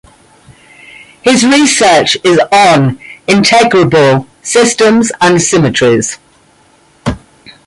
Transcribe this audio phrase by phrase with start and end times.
[1.21, 6.17] His research is on integrable systems and symmetries.